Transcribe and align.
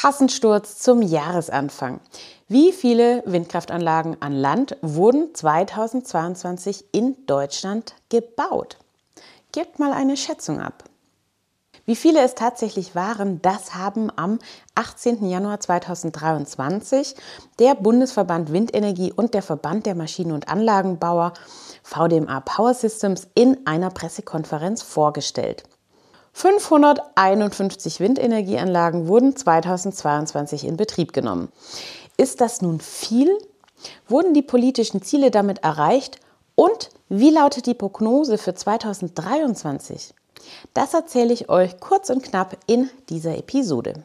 Kassensturz 0.00 0.78
zum 0.78 1.02
Jahresanfang. 1.02 2.00
Wie 2.48 2.72
viele 2.72 3.22
Windkraftanlagen 3.26 4.16
an 4.20 4.32
Land 4.32 4.78
wurden 4.80 5.34
2022 5.34 6.86
in 6.92 7.16
Deutschland 7.26 7.94
gebaut? 8.08 8.78
Gebt 9.52 9.78
mal 9.78 9.92
eine 9.92 10.16
Schätzung 10.16 10.58
ab. 10.58 10.84
Wie 11.84 11.96
viele 11.96 12.22
es 12.22 12.34
tatsächlich 12.34 12.94
waren, 12.94 13.42
das 13.42 13.74
haben 13.74 14.10
am 14.16 14.38
18. 14.74 15.28
Januar 15.28 15.60
2023 15.60 17.14
der 17.58 17.74
Bundesverband 17.74 18.54
Windenergie 18.54 19.12
und 19.12 19.34
der 19.34 19.42
Verband 19.42 19.84
der 19.84 19.96
Maschinen- 19.96 20.32
und 20.32 20.48
Anlagenbauer 20.48 21.34
VDMA 21.82 22.40
Power 22.40 22.72
Systems 22.72 23.28
in 23.34 23.66
einer 23.66 23.90
Pressekonferenz 23.90 24.80
vorgestellt. 24.80 25.64
551 26.32 28.00
Windenergieanlagen 28.00 29.08
wurden 29.08 29.36
2022 29.36 30.64
in 30.64 30.76
Betrieb 30.76 31.12
genommen. 31.12 31.50
Ist 32.16 32.40
das 32.40 32.62
nun 32.62 32.80
viel? 32.80 33.36
Wurden 34.08 34.34
die 34.34 34.42
politischen 34.42 35.02
Ziele 35.02 35.30
damit 35.30 35.64
erreicht? 35.64 36.18
Und 36.54 36.90
wie 37.08 37.30
lautet 37.30 37.66
die 37.66 37.74
Prognose 37.74 38.38
für 38.38 38.54
2023? 38.54 40.14
Das 40.74 40.94
erzähle 40.94 41.32
ich 41.32 41.48
euch 41.48 41.80
kurz 41.80 42.10
und 42.10 42.22
knapp 42.22 42.56
in 42.66 42.90
dieser 43.08 43.36
Episode. 43.36 44.04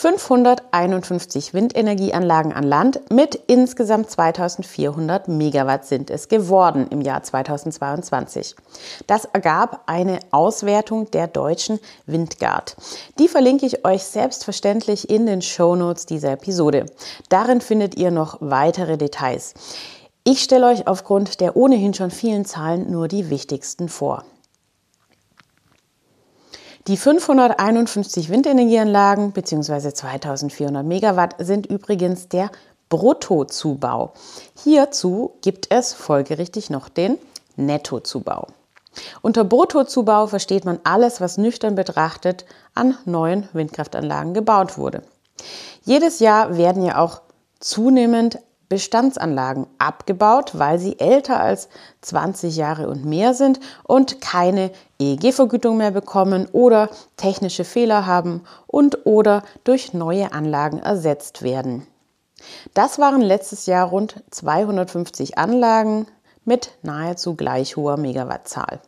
551 0.00 1.52
Windenergieanlagen 1.52 2.54
an 2.54 2.64
Land 2.64 3.02
mit 3.12 3.34
insgesamt 3.48 4.08
2400 4.10 5.28
Megawatt 5.28 5.84
sind 5.84 6.08
es 6.08 6.28
geworden 6.28 6.86
im 6.88 7.02
Jahr 7.02 7.22
2022. 7.22 8.56
Das 9.06 9.26
ergab 9.26 9.82
eine 9.84 10.20
Auswertung 10.30 11.10
der 11.10 11.26
deutschen 11.26 11.80
Windgard. 12.06 12.76
Die 13.18 13.28
verlinke 13.28 13.66
ich 13.66 13.84
euch 13.84 14.04
selbstverständlich 14.04 15.10
in 15.10 15.26
den 15.26 15.42
Shownotes 15.42 16.06
dieser 16.06 16.32
Episode. 16.32 16.86
Darin 17.28 17.60
findet 17.60 17.98
ihr 17.98 18.10
noch 18.10 18.38
weitere 18.40 18.96
Details. 18.96 19.52
Ich 20.24 20.42
stelle 20.42 20.68
euch 20.68 20.86
aufgrund 20.86 21.42
der 21.42 21.56
ohnehin 21.56 21.92
schon 21.92 22.10
vielen 22.10 22.46
Zahlen 22.46 22.90
nur 22.90 23.06
die 23.06 23.28
wichtigsten 23.28 23.90
vor. 23.90 24.24
Die 26.86 26.96
551 26.96 28.30
Windenergieanlagen 28.30 29.32
bzw. 29.32 29.92
2400 29.92 30.84
Megawatt 30.84 31.34
sind 31.38 31.66
übrigens 31.66 32.28
der 32.28 32.50
Bruttozubau. 32.88 34.14
Hierzu 34.64 35.34
gibt 35.42 35.70
es 35.70 35.92
folgerichtig 35.92 36.70
noch 36.70 36.88
den 36.88 37.18
Nettozubau. 37.56 38.46
Unter 39.20 39.44
Bruttozubau 39.44 40.26
versteht 40.26 40.64
man 40.64 40.80
alles, 40.84 41.20
was 41.20 41.36
nüchtern 41.36 41.74
betrachtet 41.74 42.46
an 42.74 42.96
neuen 43.04 43.46
Windkraftanlagen 43.52 44.32
gebaut 44.32 44.78
wurde. 44.78 45.02
Jedes 45.84 46.18
Jahr 46.18 46.56
werden 46.56 46.82
ja 46.82 46.98
auch 46.98 47.20
zunehmend 47.60 48.38
Bestandsanlagen 48.70 49.66
abgebaut, 49.78 50.52
weil 50.54 50.78
sie 50.78 50.98
älter 51.00 51.40
als 51.40 51.68
20 52.02 52.56
Jahre 52.56 52.88
und 52.88 53.04
mehr 53.04 53.34
sind 53.34 53.58
und 53.82 54.20
keine 54.20 54.70
EEG-Vergütung 55.00 55.76
mehr 55.76 55.90
bekommen 55.90 56.46
oder 56.52 56.88
technische 57.16 57.64
Fehler 57.64 58.06
haben 58.06 58.42
und 58.68 59.06
oder 59.06 59.42
durch 59.64 59.92
neue 59.92 60.32
Anlagen 60.32 60.78
ersetzt 60.78 61.42
werden. 61.42 61.84
Das 62.72 63.00
waren 63.00 63.20
letztes 63.20 63.66
Jahr 63.66 63.88
rund 63.88 64.22
250 64.30 65.36
Anlagen 65.36 66.06
mit 66.44 66.70
nahezu 66.82 67.34
gleich 67.34 67.76
hoher 67.76 67.96
Megawattzahl. 67.96 68.80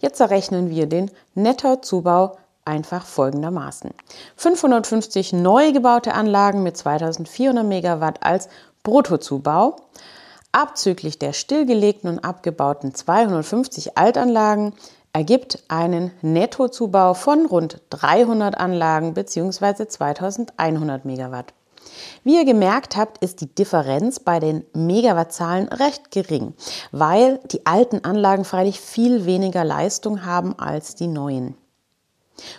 Jetzt 0.00 0.20
errechnen 0.20 0.68
wir 0.68 0.86
den 0.86 1.10
Nettozubau 1.34 2.36
einfach 2.64 3.04
folgendermaßen. 3.04 3.90
550 4.36 5.32
neu 5.32 5.72
gebaute 5.72 6.14
Anlagen 6.14 6.62
mit 6.62 6.76
2400 6.76 7.64
Megawatt 7.64 8.22
als 8.22 8.48
Bruttozubau, 8.82 9.76
abzüglich 10.52 11.18
der 11.18 11.32
stillgelegten 11.32 12.08
und 12.08 12.24
abgebauten 12.24 12.94
250 12.94 13.98
Altanlagen 13.98 14.74
ergibt 15.12 15.62
einen 15.68 16.10
Nettozubau 16.22 17.14
von 17.14 17.46
rund 17.46 17.80
300 17.90 18.58
Anlagen 18.58 19.14
bzw. 19.14 19.86
2100 19.86 21.04
Megawatt. 21.04 21.54
Wie 22.24 22.36
ihr 22.36 22.44
gemerkt 22.44 22.96
habt, 22.96 23.18
ist 23.18 23.40
die 23.40 23.54
Differenz 23.54 24.18
bei 24.18 24.40
den 24.40 24.64
Megawattzahlen 24.72 25.68
recht 25.68 26.10
gering, 26.10 26.54
weil 26.92 27.40
die 27.52 27.66
alten 27.66 28.04
Anlagen 28.04 28.44
freilich 28.44 28.80
viel 28.80 29.26
weniger 29.26 29.64
Leistung 29.64 30.24
haben 30.24 30.58
als 30.58 30.94
die 30.94 31.08
neuen. 31.08 31.56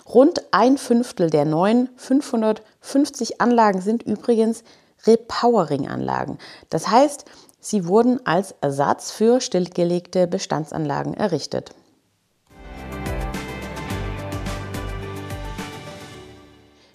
Rund 0.08 0.41
ein 0.52 0.78
Fünftel 0.78 1.30
der 1.30 1.46
neuen 1.46 1.90
550 1.97 3.41
Anlagen 3.41 3.81
sind 3.81 4.03
übrigens 4.03 4.63
Repowering-Anlagen. 5.06 6.40
Das 6.69 6.90
heißt, 6.90 7.25
sie 7.59 7.88
wurden 7.88 8.25
als 8.25 8.56
Ersatz 8.62 9.12
für 9.12 9.41
stillgelegte 9.41 10.28
Bestandsanlagen 10.28 11.13
errichtet. 11.13 11.72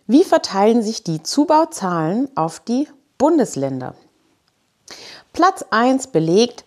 Wie 0.07 0.25
verteilen 0.25 0.83
sich 0.83 1.05
die 1.05 1.23
Zubauzahlen 1.23 2.29
auf 2.37 2.59
die 2.59 2.89
Bundesländer? 3.17 3.95
Platz 5.33 5.65
1 5.71 6.09
belegt 6.09 6.65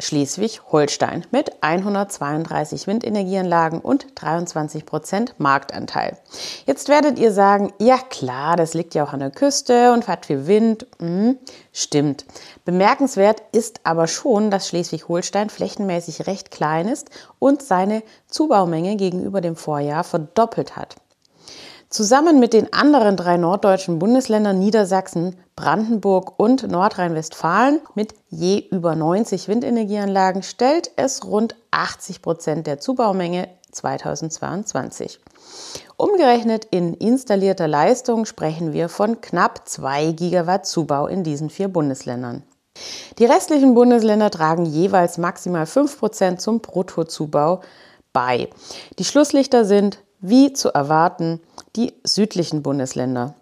Schleswig-Holstein 0.00 1.26
mit 1.30 1.62
132 1.62 2.86
Windenergieanlagen 2.86 3.80
und 3.80 4.06
23 4.14 4.86
Prozent 4.86 5.34
Marktanteil. 5.38 6.16
Jetzt 6.66 6.88
werdet 6.88 7.18
ihr 7.18 7.32
sagen, 7.32 7.72
ja 7.78 7.98
klar, 7.98 8.56
das 8.56 8.74
liegt 8.74 8.94
ja 8.94 9.04
auch 9.04 9.12
an 9.12 9.20
der 9.20 9.30
Küste 9.30 9.92
und 9.92 10.08
hat 10.08 10.26
viel 10.26 10.46
Wind. 10.46 10.86
Hm, 10.98 11.38
stimmt. 11.72 12.24
Bemerkenswert 12.64 13.42
ist 13.52 13.80
aber 13.84 14.06
schon, 14.06 14.50
dass 14.50 14.68
Schleswig-Holstein 14.68 15.50
flächenmäßig 15.50 16.26
recht 16.26 16.50
klein 16.50 16.88
ist 16.88 17.10
und 17.38 17.62
seine 17.62 18.02
Zubaumenge 18.26 18.96
gegenüber 18.96 19.40
dem 19.40 19.56
Vorjahr 19.56 20.04
verdoppelt 20.04 20.76
hat. 20.76 20.96
Zusammen 21.90 22.38
mit 22.38 22.52
den 22.52 22.72
anderen 22.72 23.16
drei 23.16 23.36
norddeutschen 23.36 23.98
Bundesländern 23.98 24.60
Niedersachsen, 24.60 25.34
Brandenburg 25.56 26.38
und 26.38 26.70
Nordrhein-Westfalen 26.70 27.80
mit 27.96 28.14
je 28.28 28.60
über 28.70 28.94
90 28.94 29.48
Windenergieanlagen 29.48 30.44
stellt 30.44 30.92
es 30.94 31.24
rund 31.24 31.56
80 31.72 32.22
Prozent 32.22 32.68
der 32.68 32.78
Zubaumenge 32.78 33.48
2022. 33.72 35.18
Umgerechnet 35.96 36.64
in 36.66 36.94
installierter 36.94 37.66
Leistung 37.66 38.24
sprechen 38.24 38.72
wir 38.72 38.88
von 38.88 39.20
knapp 39.20 39.68
2 39.68 40.12
Gigawatt 40.12 40.66
Zubau 40.66 41.08
in 41.08 41.24
diesen 41.24 41.50
vier 41.50 41.66
Bundesländern. 41.66 42.44
Die 43.18 43.26
restlichen 43.26 43.74
Bundesländer 43.74 44.30
tragen 44.30 44.64
jeweils 44.64 45.18
maximal 45.18 45.66
5 45.66 45.98
Prozent 45.98 46.40
zum 46.40 46.60
Bruttozubau 46.60 47.62
bei. 48.12 48.48
Die 49.00 49.04
Schlusslichter 49.04 49.64
sind, 49.64 49.98
wie 50.20 50.52
zu 50.52 50.72
erwarten, 50.72 51.40
die 51.76 51.92
südlichen 52.04 52.62
Bundesländer. 52.62 53.34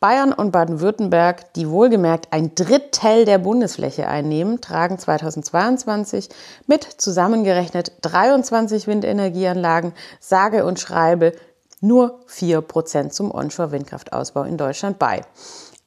Bayern 0.00 0.32
und 0.32 0.52
Baden-Württemberg, 0.52 1.52
die 1.54 1.68
wohlgemerkt 1.68 2.32
ein 2.32 2.54
Drittel 2.54 3.24
der 3.24 3.38
Bundesfläche 3.38 4.08
einnehmen, 4.08 4.60
tragen 4.60 4.98
2022 4.98 6.28
mit 6.66 6.84
zusammengerechnet 6.84 7.92
23 8.02 8.86
Windenergieanlagen 8.86 9.92
sage 10.20 10.64
und 10.64 10.78
schreibe 10.78 11.32
nur 11.80 12.20
4% 12.28 13.10
zum 13.10 13.32
Onshore-Windkraftausbau 13.32 14.44
in 14.44 14.56
Deutschland 14.56 14.98
bei. 14.98 15.22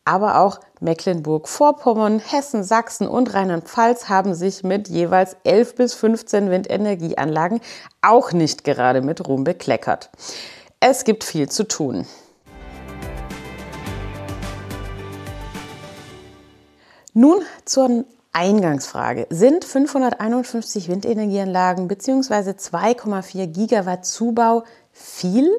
Aber 0.03 0.39
auch 0.39 0.59
Mecklenburg-Vorpommern, 0.79 2.19
Hessen, 2.19 2.63
Sachsen 2.63 3.07
und 3.07 3.33
Rheinland-Pfalz 3.33 4.09
haben 4.09 4.33
sich 4.33 4.63
mit 4.63 4.87
jeweils 4.87 5.37
11 5.43 5.75
bis 5.75 5.93
15 5.93 6.49
Windenergieanlagen 6.49 7.61
auch 8.01 8.31
nicht 8.31 8.63
gerade 8.63 9.01
mit 9.01 9.27
Ruhm 9.27 9.43
bekleckert. 9.43 10.09
Es 10.83 11.03
gibt 11.03 11.23
viel 11.23 11.47
zu 11.47 11.67
tun. 11.67 12.07
Nun 17.13 17.43
zur 17.65 18.05
Eingangsfrage. 18.33 19.27
Sind 19.29 19.63
551 19.63 20.89
Windenergieanlagen 20.89 21.87
bzw. 21.87 22.53
2,4 22.53 23.45
Gigawatt 23.45 24.07
Zubau 24.07 24.63
viel? 24.91 25.51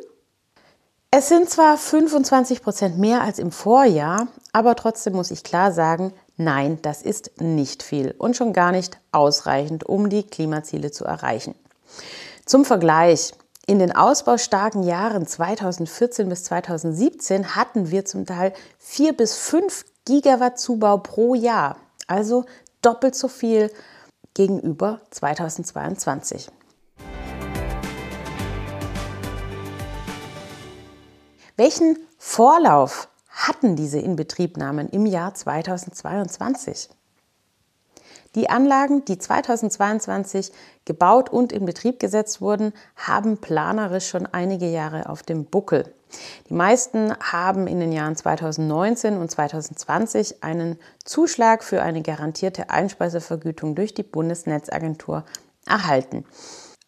Es 1.13 1.29
sind 1.29 1.49
zwar 1.49 1.79
25 1.79 2.61
Prozent 2.61 2.99
mehr 2.99 3.21
als 3.21 3.39
im 3.39 3.53
Vorjahr, 3.53 4.27
aber 4.53 4.75
trotzdem 4.75 5.13
muss 5.13 5.31
ich 5.31 5.45
klar 5.45 5.71
sagen, 5.71 6.13
nein, 6.37 6.81
das 6.83 7.01
ist 7.01 7.41
nicht 7.41 7.85
viel 7.85 8.13
und 8.19 8.37
schon 8.37 8.53
gar 8.53 8.73
nicht 8.73 8.99
ausreichend, 9.13 9.85
um 9.85 10.11
die 10.11 10.25
Klimaziele 10.25 10.91
zu 10.91 11.05
erreichen. 11.05 11.55
Zum 12.45 12.65
Vergleich, 12.65 13.35
in 13.67 13.79
den 13.79 13.94
ausbaustarken 13.94 14.82
Jahren 14.82 15.26
2014 15.26 16.29
bis 16.29 16.44
2017 16.44 17.55
hatten 17.55 17.91
wir 17.91 18.05
zum 18.05 18.26
Teil 18.26 18.53
4 18.79 19.17
bis 19.17 19.37
5 19.37 19.85
Gigawatt 20.05 20.59
Zubau 20.59 20.99
pro 20.99 21.35
Jahr, 21.35 21.76
also 22.09 22.44
doppelt 22.81 23.14
so 23.14 23.29
viel 23.29 23.70
gegenüber 24.35 25.00
2022. 25.11 26.49
Welchen 31.56 31.99
Vorlauf 32.19 33.09
hatten 33.29 33.76
diese 33.76 34.00
Inbetriebnahmen 34.00 34.88
im 34.88 35.06
Jahr 35.06 35.35
2022? 35.35 36.88
Die 38.34 38.49
Anlagen, 38.49 39.05
die 39.05 39.19
2022 39.19 40.52
gebaut 40.84 41.31
und 41.31 41.52
in 41.52 41.67
Betrieb 41.67 42.00
gesetzt 42.00 42.40
wurden, 42.40 42.73
haben 42.96 43.38
planerisch 43.38 44.08
schon 44.08 44.26
einige 44.26 44.67
Jahre 44.67 45.08
auf 45.08 45.23
dem 45.23 45.44
Buckel. 45.44 45.93
Die 46.49 46.55
meisten 46.55 47.14
haben 47.20 47.67
in 47.67 47.81
den 47.81 47.93
Jahren 47.93 48.17
2019 48.17 49.17
und 49.17 49.31
2020 49.31 50.43
einen 50.43 50.79
Zuschlag 51.05 51.62
für 51.62 51.82
eine 51.82 52.02
garantierte 52.02 52.70
Einspeisevergütung 52.70 53.75
durch 53.75 53.94
die 53.94 54.02
Bundesnetzagentur 54.02 55.25
erhalten. 55.67 56.25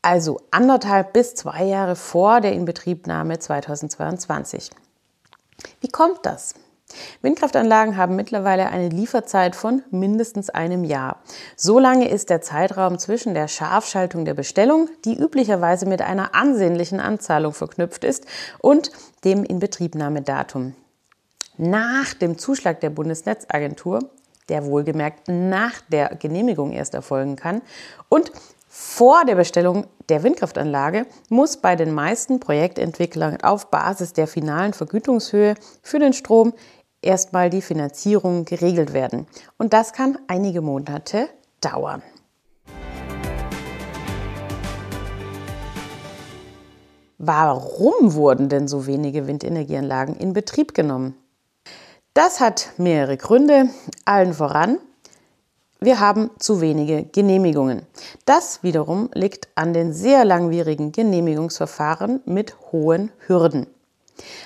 Also 0.02 0.40
anderthalb 0.50 1.14
bis 1.14 1.34
zwei 1.34 1.64
Jahre 1.64 1.96
vor 1.96 2.40
der 2.40 2.52
Inbetriebnahme 2.52 3.38
2022. 3.38 4.70
Wie 5.80 5.88
kommt 5.88 6.20
das? 6.24 6.54
Windkraftanlagen 7.22 7.96
haben 7.96 8.16
mittlerweile 8.16 8.68
eine 8.68 8.88
Lieferzeit 8.88 9.56
von 9.56 9.82
mindestens 9.90 10.50
einem 10.50 10.84
Jahr. 10.84 11.22
So 11.56 11.78
lange 11.78 12.08
ist 12.08 12.30
der 12.30 12.40
Zeitraum 12.40 12.98
zwischen 12.98 13.34
der 13.34 13.48
Scharfschaltung 13.48 14.24
der 14.24 14.34
Bestellung, 14.34 14.88
die 15.04 15.18
üblicherweise 15.18 15.86
mit 15.86 16.02
einer 16.02 16.34
ansehnlichen 16.34 17.00
Anzahlung 17.00 17.52
verknüpft 17.52 18.04
ist, 18.04 18.26
und 18.60 18.90
dem 19.24 19.44
Inbetriebnahmedatum. 19.44 20.74
Nach 21.56 22.14
dem 22.14 22.38
Zuschlag 22.38 22.80
der 22.80 22.90
Bundesnetzagentur, 22.90 24.10
der 24.48 24.66
wohlgemerkt 24.66 25.28
nach 25.28 25.80
der 25.88 26.16
Genehmigung 26.16 26.72
erst 26.72 26.94
erfolgen 26.94 27.36
kann, 27.36 27.62
und 28.08 28.32
vor 28.76 29.24
der 29.24 29.36
Bestellung 29.36 29.86
der 30.08 30.24
Windkraftanlage 30.24 31.06
muss 31.28 31.58
bei 31.58 31.76
den 31.76 31.94
meisten 31.94 32.40
Projektentwicklern 32.40 33.40
auf 33.40 33.70
Basis 33.70 34.14
der 34.14 34.26
finalen 34.26 34.72
Vergütungshöhe 34.72 35.54
für 35.80 36.00
den 36.00 36.12
Strom 36.12 36.54
erstmal 37.04 37.50
die 37.50 37.62
Finanzierung 37.62 38.44
geregelt 38.44 38.92
werden. 38.92 39.26
Und 39.58 39.72
das 39.72 39.92
kann 39.92 40.18
einige 40.26 40.60
Monate 40.60 41.28
dauern. 41.60 42.02
Warum 47.18 48.14
wurden 48.14 48.48
denn 48.48 48.68
so 48.68 48.86
wenige 48.86 49.26
Windenergieanlagen 49.26 50.16
in 50.16 50.32
Betrieb 50.32 50.74
genommen? 50.74 51.14
Das 52.12 52.40
hat 52.40 52.72
mehrere 52.76 53.16
Gründe. 53.16 53.70
Allen 54.04 54.34
voran, 54.34 54.78
wir 55.80 56.00
haben 56.00 56.30
zu 56.38 56.60
wenige 56.60 57.04
Genehmigungen. 57.04 57.82
Das 58.24 58.62
wiederum 58.62 59.10
liegt 59.14 59.48
an 59.54 59.72
den 59.72 59.92
sehr 59.92 60.24
langwierigen 60.24 60.92
Genehmigungsverfahren 60.92 62.20
mit 62.24 62.56
hohen 62.72 63.12
Hürden. 63.26 63.66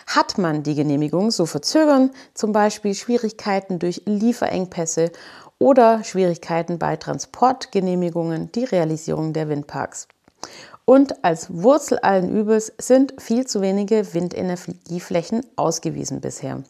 Hat 0.06 0.38
man 0.38 0.62
die 0.62 0.74
Genehmigung, 0.74 1.30
so 1.30 1.46
verzögern 1.46 2.10
zum 2.34 2.52
Beispiel 2.52 2.94
Schwierigkeiten 2.94 3.78
durch 3.78 4.02
Lieferengpässe 4.06 5.12
oder 5.58 6.04
Schwierigkeiten 6.04 6.78
bei 6.78 6.96
Transportgenehmigungen 6.96 8.52
die 8.52 8.64
Realisierung 8.64 9.32
der 9.32 9.48
Windparks. 9.48 10.08
Und 10.84 11.22
als 11.22 11.52
Wurzel 11.52 11.98
allen 11.98 12.34
Übels 12.34 12.72
sind 12.78 13.20
viel 13.20 13.46
zu 13.46 13.60
wenige 13.60 14.14
Windenergieflächen 14.14 15.44
ausgewiesen 15.56 16.20
bisher. 16.20 16.62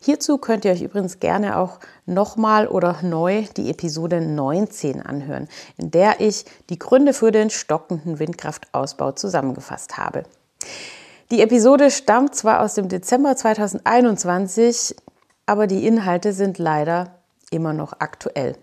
Hierzu 0.00 0.38
könnt 0.38 0.64
ihr 0.64 0.70
euch 0.70 0.82
übrigens 0.82 1.18
gerne 1.18 1.58
auch 1.58 1.80
nochmal 2.06 2.68
oder 2.68 3.02
neu 3.02 3.46
die 3.56 3.68
Episode 3.70 4.20
19 4.20 5.02
anhören, 5.02 5.48
in 5.76 5.90
der 5.90 6.20
ich 6.20 6.44
die 6.70 6.78
Gründe 6.78 7.12
für 7.12 7.32
den 7.32 7.50
stockenden 7.50 8.20
Windkraftausbau 8.20 9.12
zusammengefasst 9.12 9.96
habe. 9.96 10.22
Die 11.30 11.42
Episode 11.42 11.90
stammt 11.90 12.34
zwar 12.34 12.62
aus 12.62 12.72
dem 12.72 12.88
Dezember 12.88 13.36
2021, 13.36 14.96
aber 15.44 15.66
die 15.66 15.86
Inhalte 15.86 16.32
sind 16.32 16.56
leider 16.56 17.18
immer 17.50 17.74
noch 17.74 17.92
aktuell. 17.98 18.56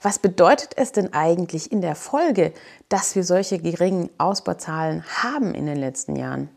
Was 0.00 0.18
bedeutet 0.18 0.70
es 0.76 0.92
denn 0.92 1.12
eigentlich 1.12 1.70
in 1.70 1.82
der 1.82 1.94
Folge, 1.94 2.54
dass 2.88 3.14
wir 3.14 3.24
solche 3.24 3.58
geringen 3.58 4.08
Ausbauzahlen 4.16 5.04
haben 5.22 5.54
in 5.54 5.66
den 5.66 5.76
letzten 5.76 6.16
Jahren? 6.16 6.48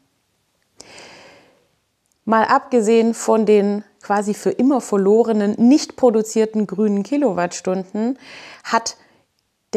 Mal 2.24 2.46
abgesehen 2.46 3.14
von 3.14 3.46
den 3.46 3.84
quasi 4.02 4.34
für 4.34 4.52
immer 4.52 4.80
verlorenen, 4.80 5.56
nicht 5.58 5.98
produzierten 5.98 6.68
grünen 6.68 7.04
Kilowattstunden, 7.04 8.18
hat 8.64 8.96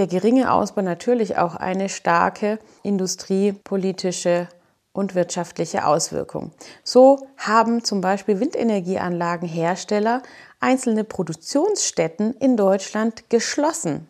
der 0.00 0.06
geringe 0.06 0.50
Ausbau 0.50 0.80
natürlich 0.80 1.36
auch 1.36 1.56
eine 1.56 1.90
starke 1.90 2.58
industriepolitische 2.82 4.48
und 4.94 5.14
wirtschaftliche 5.14 5.84
Auswirkung. 5.84 6.52
So 6.82 7.28
haben 7.36 7.84
zum 7.84 8.00
Beispiel 8.00 8.40
Windenergieanlagenhersteller 8.40 10.22
einzelne 10.58 11.04
Produktionsstätten 11.04 12.32
in 12.32 12.56
Deutschland 12.56 13.28
geschlossen. 13.28 14.08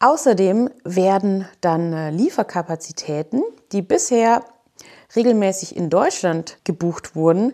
Außerdem 0.00 0.70
werden 0.82 1.46
dann 1.60 1.92
äh, 1.92 2.08
Lieferkapazitäten, 2.08 3.42
die 3.72 3.82
bisher 3.82 4.44
regelmäßig 5.14 5.76
in 5.76 5.90
Deutschland 5.90 6.56
gebucht 6.64 7.14
wurden, 7.14 7.52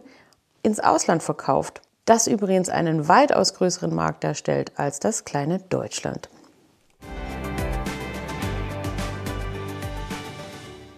ins 0.63 0.79
Ausland 0.79 1.25
verkauft. 1.25 1.83
Das 2.05 2.29
übrigens 2.29 2.69
einen 2.69 3.09
weitaus 3.09 3.55
größeren 3.55 3.93
Markt 3.93 4.23
darstellt 4.23 4.71
als 4.77 5.01
das 5.01 5.25
kleine 5.25 5.59
Deutschland. 5.59 6.29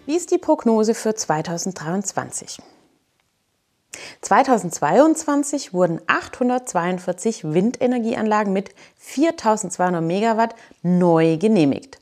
Wie 0.07 0.15
ist 0.15 0.31
die 0.31 0.37
Prognose 0.37 0.93
für 0.93 1.15
2023? 1.15 2.59
2022 4.21 5.73
wurden 5.73 5.99
842 6.07 7.43
Windenergieanlagen 7.43 8.53
mit 8.53 8.69
4200 8.95 10.01
Megawatt 10.01 10.55
neu 10.81 11.35
genehmigt. 11.35 11.99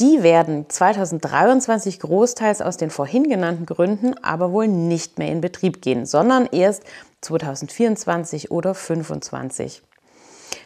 Die 0.00 0.22
werden 0.22 0.70
2023 0.70 2.00
großteils 2.00 2.62
aus 2.62 2.78
den 2.78 2.88
vorhin 2.88 3.28
genannten 3.28 3.66
Gründen 3.66 4.16
aber 4.24 4.50
wohl 4.50 4.66
nicht 4.66 5.18
mehr 5.18 5.28
in 5.28 5.42
Betrieb 5.42 5.82
gehen, 5.82 6.06
sondern 6.06 6.48
erst 6.50 6.84
2024 7.20 8.50
oder 8.50 8.72
2025. 8.72 9.82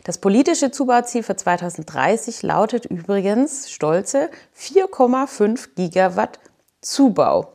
Das 0.04 0.18
politische 0.18 0.70
Zubauziel 0.70 1.24
für 1.24 1.34
2030 1.34 2.42
lautet 2.42 2.84
übrigens 2.84 3.68
stolze 3.68 4.30
4,5 4.56 5.70
Gigawatt 5.74 6.38
Zubau. 6.82 7.52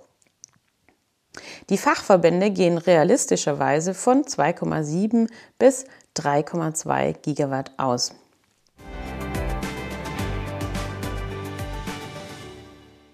Die 1.69 1.77
Fachverbände 1.77 2.49
gehen 2.49 2.77
realistischerweise 2.77 3.93
von 3.93 4.23
2,7 4.23 5.29
bis 5.59 5.85
3,2 6.15 7.13
Gigawatt 7.21 7.71
aus. 7.77 8.13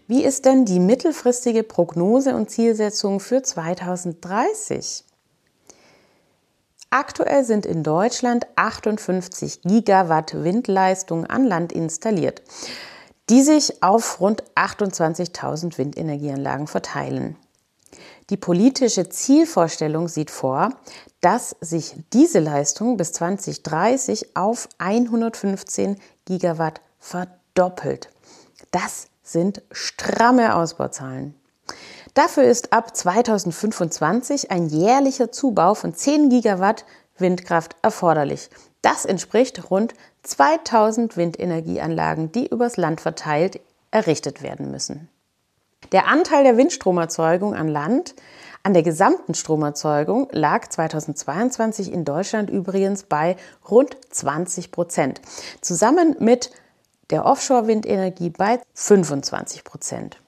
Wie 0.07 0.23
ist 0.23 0.45
denn 0.45 0.65
die 0.65 0.79
mittelfristige 0.79 1.63
Prognose 1.63 2.35
und 2.35 2.51
Zielsetzung 2.51 3.19
für 3.19 3.41
2030? 3.41 5.05
Aktuell 6.91 7.43
sind 7.43 7.65
in 7.65 7.81
Deutschland 7.81 8.45
58 8.55 9.63
Gigawatt 9.63 10.43
Windleistung 10.43 11.25
an 11.25 11.45
Land 11.45 11.71
installiert 11.71 12.43
die 13.29 13.41
sich 13.41 13.81
auf 13.81 14.19
rund 14.19 14.43
28.000 14.55 15.77
Windenergieanlagen 15.77 16.67
verteilen. 16.67 17.37
Die 18.29 18.37
politische 18.37 19.09
Zielvorstellung 19.09 20.07
sieht 20.07 20.31
vor, 20.31 20.69
dass 21.21 21.55
sich 21.61 21.95
diese 22.13 22.39
Leistung 22.39 22.97
bis 22.97 23.13
2030 23.13 24.35
auf 24.35 24.67
115 24.77 25.97
Gigawatt 26.25 26.81
verdoppelt. 26.99 28.09
Das 28.71 29.07
sind 29.23 29.61
stramme 29.71 30.55
Ausbauzahlen. 30.55 31.35
Dafür 32.13 32.43
ist 32.43 32.73
ab 32.73 32.95
2025 32.95 34.51
ein 34.51 34.67
jährlicher 34.67 35.31
Zubau 35.31 35.73
von 35.73 35.95
10 35.95 36.29
Gigawatt 36.29 36.85
Windkraft 37.17 37.75
erforderlich. 37.81 38.49
Das 38.81 39.05
entspricht 39.05 39.71
rund 39.71 39.93
2000 40.23 41.17
Windenergieanlagen, 41.17 42.31
die 42.31 42.47
übers 42.47 42.77
Land 42.77 43.01
verteilt 43.01 43.59
errichtet 43.91 44.41
werden 44.41 44.71
müssen. 44.71 45.09
Der 45.91 46.07
Anteil 46.07 46.43
der 46.43 46.57
Windstromerzeugung 46.57 47.53
an 47.53 47.67
Land 47.67 48.15
an 48.63 48.73
der 48.73 48.83
gesamten 48.83 49.33
Stromerzeugung 49.33 50.29
lag 50.31 50.69
2022 50.69 51.91
in 51.91 52.05
Deutschland 52.05 52.49
übrigens 52.49 53.03
bei 53.03 53.35
rund 53.69 53.97
20 54.09 54.71
Prozent, 54.71 55.21
zusammen 55.59 56.15
mit 56.19 56.49
der 57.09 57.25
Offshore-Windenergie 57.25 58.29
bei 58.29 58.61
25 58.73 59.65
Prozent. 59.65 60.21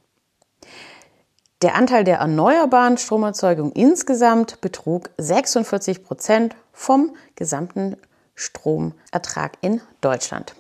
Der 1.61 1.75
Anteil 1.75 2.03
der 2.03 2.17
erneuerbaren 2.17 2.97
Stromerzeugung 2.97 3.71
insgesamt 3.71 4.59
betrug 4.59 5.09
46 5.17 6.03
Prozent 6.03 6.55
vom 6.73 7.15
gesamten 7.35 7.95
Stromertrag 8.35 9.53
in 9.61 9.81
Deutschland. 10.01 10.55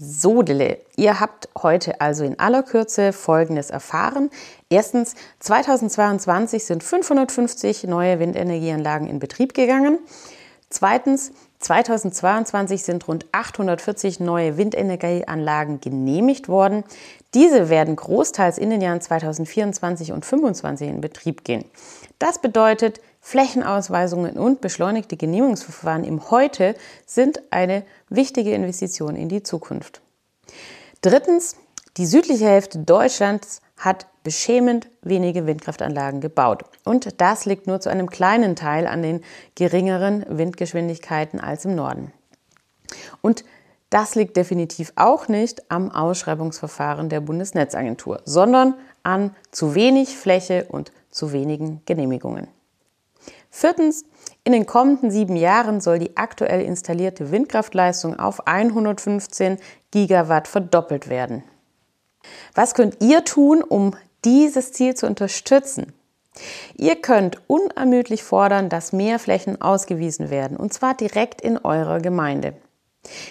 Sodele. 0.00 0.78
Ihr 0.96 1.18
habt 1.18 1.48
heute 1.60 2.00
also 2.00 2.24
in 2.24 2.38
aller 2.38 2.62
Kürze 2.62 3.12
Folgendes 3.12 3.70
erfahren. 3.70 4.30
Erstens, 4.70 5.14
2022 5.40 6.64
sind 6.64 6.84
550 6.84 7.84
neue 7.84 8.20
Windenergieanlagen 8.20 9.08
in 9.08 9.18
Betrieb 9.18 9.54
gegangen. 9.54 9.98
Zweitens, 10.70 11.32
2022 11.60 12.84
sind 12.84 13.08
rund 13.08 13.26
840 13.32 14.20
neue 14.20 14.56
Windenergieanlagen 14.56 15.80
genehmigt 15.80 16.48
worden. 16.48 16.84
Diese 17.34 17.68
werden 17.68 17.94
großteils 17.94 18.56
in 18.56 18.70
den 18.70 18.80
Jahren 18.80 19.00
2024 19.00 20.12
und 20.12 20.24
2025 20.24 20.88
in 20.88 21.00
Betrieb 21.00 21.44
gehen. 21.44 21.64
Das 22.18 22.40
bedeutet, 22.40 23.00
Flächenausweisungen 23.20 24.38
und 24.38 24.60
beschleunigte 24.60 25.16
Genehmigungsverfahren 25.16 26.04
im 26.04 26.30
Heute 26.30 26.74
sind 27.04 27.42
eine 27.50 27.84
wichtige 28.08 28.52
Investition 28.52 29.16
in 29.16 29.28
die 29.28 29.42
Zukunft. 29.42 30.00
Drittens, 31.02 31.56
die 31.98 32.06
südliche 32.06 32.46
Hälfte 32.46 32.78
Deutschlands 32.78 33.60
hat 33.76 34.06
beschämend 34.22 34.88
wenige 35.02 35.46
Windkraftanlagen 35.46 36.20
gebaut. 36.20 36.64
Und 36.84 37.20
das 37.20 37.44
liegt 37.44 37.66
nur 37.66 37.80
zu 37.80 37.90
einem 37.90 38.08
kleinen 38.08 38.56
Teil 38.56 38.86
an 38.86 39.02
den 39.02 39.22
geringeren 39.54 40.24
Windgeschwindigkeiten 40.28 41.40
als 41.40 41.64
im 41.64 41.74
Norden. 41.74 42.12
Und 43.20 43.44
das 43.90 44.14
liegt 44.14 44.36
definitiv 44.36 44.92
auch 44.96 45.28
nicht 45.28 45.70
am 45.70 45.90
Ausschreibungsverfahren 45.90 47.08
der 47.08 47.20
Bundesnetzagentur, 47.20 48.20
sondern 48.24 48.74
an 49.02 49.34
zu 49.50 49.74
wenig 49.74 50.16
Fläche 50.16 50.66
und 50.68 50.92
zu 51.10 51.32
wenigen 51.32 51.80
Genehmigungen. 51.86 52.48
Viertens, 53.50 54.04
in 54.44 54.52
den 54.52 54.66
kommenden 54.66 55.10
sieben 55.10 55.36
Jahren 55.36 55.80
soll 55.80 55.98
die 55.98 56.16
aktuell 56.16 56.62
installierte 56.62 57.30
Windkraftleistung 57.30 58.18
auf 58.18 58.46
115 58.46 59.58
Gigawatt 59.90 60.48
verdoppelt 60.48 61.08
werden. 61.08 61.42
Was 62.54 62.74
könnt 62.74 63.02
ihr 63.02 63.24
tun, 63.24 63.62
um 63.62 63.96
dieses 64.24 64.72
Ziel 64.72 64.94
zu 64.94 65.06
unterstützen? 65.06 65.94
Ihr 66.76 66.96
könnt 66.96 67.40
unermüdlich 67.48 68.22
fordern, 68.22 68.68
dass 68.68 68.92
mehr 68.92 69.18
Flächen 69.18 69.60
ausgewiesen 69.60 70.30
werden, 70.30 70.56
und 70.56 70.72
zwar 70.72 70.94
direkt 70.94 71.40
in 71.40 71.58
eurer 71.58 72.00
Gemeinde. 72.00 72.54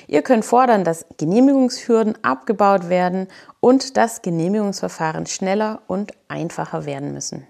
Ihr 0.08 0.22
könnt 0.22 0.46
fordern, 0.46 0.84
dass 0.84 1.06
Genehmigungshürden 1.18 2.24
abgebaut 2.24 2.90
werden 2.90 3.28
und 3.60 3.98
dass 3.98 4.22
Genehmigungsverfahren 4.22 5.26
schneller 5.26 5.82
und 5.88 6.12
einfacher 6.28 6.86
werden 6.86 7.14
müssen. 7.14 7.48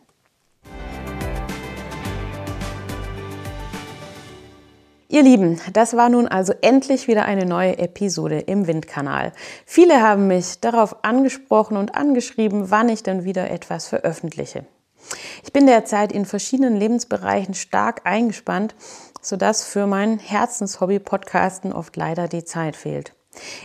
Ihr 5.10 5.24
Lieben, 5.24 5.62
das 5.72 5.96
war 5.96 6.10
nun 6.10 6.28
also 6.28 6.54
endlich 6.62 7.08
wieder 7.08 7.24
eine 7.24 7.46
neue 7.46 7.78
Episode 7.78 8.40
im 8.40 8.68
Windkanal. 8.68 9.32
Viele 9.66 10.02
haben 10.02 10.28
mich 10.28 10.60
darauf 10.60 11.06
angesprochen 11.06 11.78
und 11.78 11.96
angeschrieben, 11.96 12.72
wann 12.72 12.90
ich 12.90 13.04
dann 13.04 13.24
wieder 13.24 13.50
etwas 13.50 13.88
veröffentliche. 13.88 14.66
Ich 15.44 15.54
bin 15.54 15.68
derzeit 15.68 16.12
in 16.12 16.26
verschiedenen 16.26 16.76
Lebensbereichen 16.76 17.54
stark 17.54 18.02
eingespannt, 18.04 18.76
sodass 19.22 19.64
für 19.64 19.88
mein 19.88 20.20
Herzenshobby 20.20 21.00
Podcasten 21.00 21.74
oft 21.74 21.96
leider 21.96 22.28
die 22.28 22.44
Zeit 22.44 22.76
fehlt. 22.76 23.14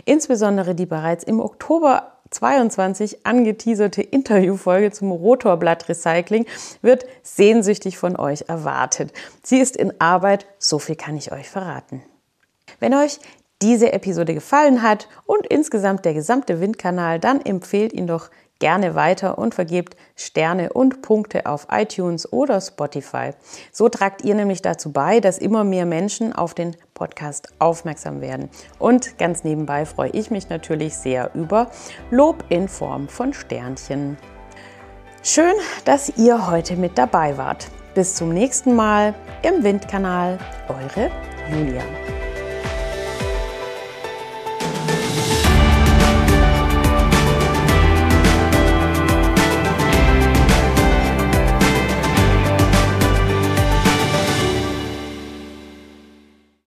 Insbesondere 0.04 0.74
die 0.74 0.86
bereits 0.86 1.24
im 1.24 1.40
Oktober 1.40 2.12
22 2.30 3.26
angeteaserte 3.26 4.02
Interviewfolge 4.02 4.90
zum 4.90 5.12
Rotorblattrecycling 5.12 6.46
wird 6.80 7.04
sehnsüchtig 7.22 7.98
von 7.98 8.16
euch 8.16 8.44
erwartet. 8.48 9.12
Sie 9.42 9.58
ist 9.58 9.76
in 9.76 10.00
Arbeit, 10.00 10.46
so 10.58 10.78
viel 10.78 10.96
kann 10.96 11.16
ich 11.16 11.32
euch 11.32 11.48
verraten. 11.48 12.02
Wenn 12.80 12.94
euch 12.94 13.20
diese 13.60 13.92
Episode 13.92 14.34
gefallen 14.34 14.82
hat 14.82 15.08
und 15.24 15.46
insgesamt 15.46 16.04
der 16.04 16.14
gesamte 16.14 16.60
Windkanal, 16.60 17.20
dann 17.20 17.40
empfehlt 17.40 17.92
ihn 17.92 18.08
doch 18.08 18.30
gerne 18.62 18.94
weiter 18.94 19.38
und 19.38 19.56
vergebt 19.56 19.96
Sterne 20.14 20.72
und 20.72 21.02
Punkte 21.02 21.46
auf 21.46 21.66
iTunes 21.72 22.32
oder 22.32 22.60
Spotify. 22.60 23.30
So 23.72 23.88
tragt 23.88 24.22
ihr 24.22 24.36
nämlich 24.36 24.62
dazu 24.62 24.92
bei, 24.92 25.18
dass 25.18 25.38
immer 25.38 25.64
mehr 25.64 25.84
Menschen 25.84 26.32
auf 26.32 26.54
den 26.54 26.76
Podcast 26.94 27.48
aufmerksam 27.58 28.20
werden. 28.20 28.50
Und 28.78 29.18
ganz 29.18 29.42
nebenbei 29.42 29.84
freue 29.84 30.10
ich 30.10 30.30
mich 30.30 30.48
natürlich 30.48 30.94
sehr 30.94 31.34
über 31.34 31.72
Lob 32.12 32.44
in 32.50 32.68
Form 32.68 33.08
von 33.08 33.34
Sternchen. 33.34 34.16
Schön, 35.24 35.54
dass 35.84 36.16
ihr 36.16 36.48
heute 36.48 36.76
mit 36.76 36.96
dabei 36.96 37.36
wart. 37.36 37.66
Bis 37.96 38.14
zum 38.14 38.28
nächsten 38.28 38.76
Mal 38.76 39.12
im 39.42 39.64
Windkanal. 39.64 40.38
Eure 40.68 41.10
Julia. 41.50 42.21